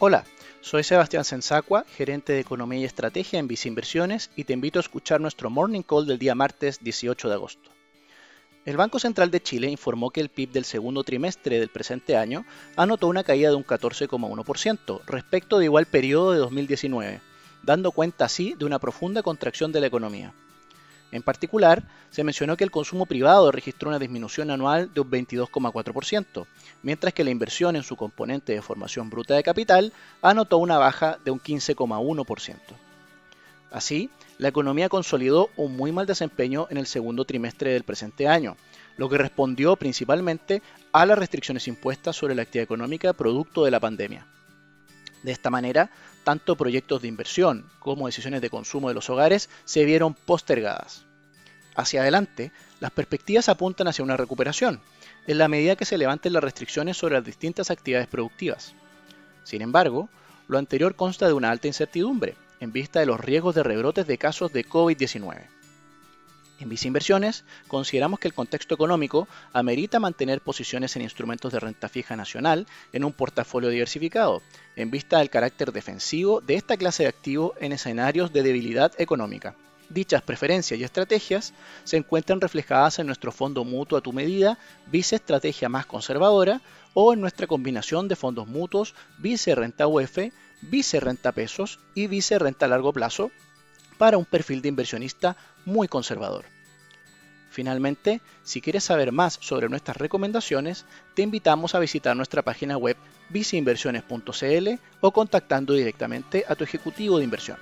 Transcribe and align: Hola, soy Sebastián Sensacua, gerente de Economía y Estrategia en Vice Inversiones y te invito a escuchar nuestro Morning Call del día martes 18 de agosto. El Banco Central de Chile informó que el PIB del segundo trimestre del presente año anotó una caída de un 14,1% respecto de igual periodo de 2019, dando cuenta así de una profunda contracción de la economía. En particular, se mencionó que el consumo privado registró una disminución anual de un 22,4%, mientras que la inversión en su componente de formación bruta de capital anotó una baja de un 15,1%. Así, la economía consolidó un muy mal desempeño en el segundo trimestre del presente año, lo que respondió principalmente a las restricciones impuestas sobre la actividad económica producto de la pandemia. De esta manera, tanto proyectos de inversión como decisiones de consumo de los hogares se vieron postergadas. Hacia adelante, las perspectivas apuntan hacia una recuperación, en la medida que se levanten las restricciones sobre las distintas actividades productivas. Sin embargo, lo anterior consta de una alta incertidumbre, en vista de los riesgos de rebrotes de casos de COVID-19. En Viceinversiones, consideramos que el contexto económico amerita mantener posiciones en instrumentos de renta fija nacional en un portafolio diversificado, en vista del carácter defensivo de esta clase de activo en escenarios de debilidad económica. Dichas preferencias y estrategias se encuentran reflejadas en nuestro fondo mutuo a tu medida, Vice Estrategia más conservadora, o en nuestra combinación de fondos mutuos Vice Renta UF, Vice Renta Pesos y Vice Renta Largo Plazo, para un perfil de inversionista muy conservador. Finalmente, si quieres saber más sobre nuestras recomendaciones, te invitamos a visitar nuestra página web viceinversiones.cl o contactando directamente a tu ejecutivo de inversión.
Hola, 0.00 0.22
soy 0.60 0.84
Sebastián 0.84 1.24
Sensacua, 1.24 1.84
gerente 1.96 2.32
de 2.32 2.38
Economía 2.38 2.78
y 2.78 2.84
Estrategia 2.84 3.40
en 3.40 3.48
Vice 3.48 3.66
Inversiones 3.66 4.30
y 4.36 4.44
te 4.44 4.52
invito 4.52 4.78
a 4.78 4.82
escuchar 4.82 5.20
nuestro 5.20 5.50
Morning 5.50 5.82
Call 5.82 6.06
del 6.06 6.20
día 6.20 6.36
martes 6.36 6.78
18 6.84 7.28
de 7.28 7.34
agosto. 7.34 7.70
El 8.64 8.76
Banco 8.76 9.00
Central 9.00 9.32
de 9.32 9.42
Chile 9.42 9.68
informó 9.68 10.10
que 10.10 10.20
el 10.20 10.28
PIB 10.28 10.52
del 10.52 10.64
segundo 10.64 11.02
trimestre 11.02 11.58
del 11.58 11.70
presente 11.70 12.16
año 12.16 12.44
anotó 12.76 13.08
una 13.08 13.24
caída 13.24 13.50
de 13.50 13.56
un 13.56 13.64
14,1% 13.64 15.00
respecto 15.04 15.58
de 15.58 15.64
igual 15.64 15.86
periodo 15.86 16.30
de 16.30 16.38
2019, 16.38 17.20
dando 17.64 17.90
cuenta 17.90 18.26
así 18.26 18.54
de 18.56 18.66
una 18.66 18.78
profunda 18.78 19.24
contracción 19.24 19.72
de 19.72 19.80
la 19.80 19.88
economía. 19.88 20.32
En 21.10 21.22
particular, 21.22 21.82
se 22.10 22.24
mencionó 22.24 22.56
que 22.56 22.64
el 22.64 22.70
consumo 22.70 23.06
privado 23.06 23.50
registró 23.50 23.88
una 23.88 23.98
disminución 23.98 24.50
anual 24.50 24.92
de 24.92 25.00
un 25.00 25.10
22,4%, 25.10 26.46
mientras 26.82 27.14
que 27.14 27.24
la 27.24 27.30
inversión 27.30 27.76
en 27.76 27.82
su 27.82 27.96
componente 27.96 28.52
de 28.52 28.62
formación 28.62 29.08
bruta 29.08 29.34
de 29.34 29.42
capital 29.42 29.92
anotó 30.20 30.58
una 30.58 30.78
baja 30.78 31.18
de 31.24 31.30
un 31.30 31.40
15,1%. 31.40 32.56
Así, 33.70 34.10
la 34.38 34.48
economía 34.48 34.88
consolidó 34.88 35.50
un 35.56 35.76
muy 35.76 35.92
mal 35.92 36.06
desempeño 36.06 36.66
en 36.70 36.78
el 36.78 36.86
segundo 36.86 37.24
trimestre 37.24 37.72
del 37.72 37.84
presente 37.84 38.28
año, 38.28 38.56
lo 38.96 39.08
que 39.08 39.18
respondió 39.18 39.76
principalmente 39.76 40.62
a 40.92 41.06
las 41.06 41.18
restricciones 41.18 41.68
impuestas 41.68 42.16
sobre 42.16 42.34
la 42.34 42.42
actividad 42.42 42.64
económica 42.64 43.12
producto 43.12 43.64
de 43.64 43.70
la 43.70 43.80
pandemia. 43.80 44.26
De 45.22 45.32
esta 45.32 45.50
manera, 45.50 45.90
tanto 46.24 46.56
proyectos 46.56 47.02
de 47.02 47.08
inversión 47.08 47.68
como 47.78 48.06
decisiones 48.06 48.40
de 48.40 48.50
consumo 48.50 48.88
de 48.88 48.94
los 48.94 49.10
hogares 49.10 49.48
se 49.64 49.84
vieron 49.84 50.14
postergadas. 50.14 51.04
Hacia 51.74 52.02
adelante, 52.02 52.52
las 52.80 52.90
perspectivas 52.90 53.48
apuntan 53.48 53.88
hacia 53.88 54.04
una 54.04 54.16
recuperación, 54.16 54.80
en 55.26 55.38
la 55.38 55.48
medida 55.48 55.76
que 55.76 55.84
se 55.84 55.98
levanten 55.98 56.32
las 56.32 56.42
restricciones 56.42 56.96
sobre 56.96 57.14
las 57.14 57.24
distintas 57.24 57.70
actividades 57.70 58.08
productivas. 58.08 58.74
Sin 59.44 59.62
embargo, 59.62 60.08
lo 60.48 60.58
anterior 60.58 60.96
consta 60.96 61.26
de 61.26 61.34
una 61.34 61.50
alta 61.50 61.66
incertidumbre, 61.66 62.36
en 62.60 62.72
vista 62.72 63.00
de 63.00 63.06
los 63.06 63.20
riesgos 63.20 63.54
de 63.54 63.62
rebrotes 63.62 64.06
de 64.06 64.18
casos 64.18 64.52
de 64.52 64.66
COVID-19. 64.66 65.57
En 66.60 66.68
Viceinversiones, 66.68 67.44
consideramos 67.68 68.18
que 68.18 68.26
el 68.26 68.34
contexto 68.34 68.74
económico 68.74 69.28
amerita 69.52 70.00
mantener 70.00 70.40
posiciones 70.40 70.96
en 70.96 71.02
instrumentos 71.02 71.52
de 71.52 71.60
renta 71.60 71.88
fija 71.88 72.16
nacional 72.16 72.66
en 72.92 73.04
un 73.04 73.12
portafolio 73.12 73.70
diversificado, 73.70 74.42
en 74.74 74.90
vista 74.90 75.18
del 75.18 75.30
carácter 75.30 75.72
defensivo 75.72 76.40
de 76.40 76.56
esta 76.56 76.76
clase 76.76 77.04
de 77.04 77.10
activo 77.10 77.54
en 77.60 77.72
escenarios 77.72 78.32
de 78.32 78.42
debilidad 78.42 78.92
económica. 78.98 79.54
Dichas 79.88 80.20
preferencias 80.20 80.78
y 80.78 80.84
estrategias 80.84 81.54
se 81.84 81.96
encuentran 81.96 82.40
reflejadas 82.40 82.98
en 82.98 83.06
nuestro 83.06 83.32
fondo 83.32 83.64
mutuo 83.64 83.96
a 83.96 84.02
tu 84.02 84.12
medida, 84.12 84.58
Vice 84.86 85.16
Estrategia 85.16 85.68
más 85.68 85.86
conservadora, 85.86 86.60
o 86.92 87.12
en 87.14 87.20
nuestra 87.20 87.46
combinación 87.46 88.08
de 88.08 88.16
fondos 88.16 88.48
mutuos 88.48 88.94
Vice 89.18 89.54
Renta 89.54 89.86
UF, 89.86 90.18
Vice 90.60 91.00
Renta 91.00 91.32
Pesos 91.32 91.78
y 91.94 92.08
Vice 92.08 92.38
Renta 92.38 92.66
Largo 92.66 92.92
Plazo, 92.92 93.30
para 93.98 94.16
un 94.16 94.24
perfil 94.24 94.62
de 94.62 94.68
inversionista 94.68 95.36
muy 95.64 95.88
conservador. 95.88 96.46
Finalmente, 97.50 98.20
si 98.44 98.60
quieres 98.60 98.84
saber 98.84 99.10
más 99.10 99.38
sobre 99.40 99.68
nuestras 99.68 99.96
recomendaciones, 99.96 100.86
te 101.14 101.22
invitamos 101.22 101.74
a 101.74 101.80
visitar 101.80 102.16
nuestra 102.16 102.42
página 102.42 102.76
web 102.76 102.96
viceinversiones.cl 103.30 104.68
o 105.00 105.12
contactando 105.12 105.74
directamente 105.74 106.44
a 106.48 106.54
tu 106.54 106.64
ejecutivo 106.64 107.18
de 107.18 107.24
inversión. 107.24 107.58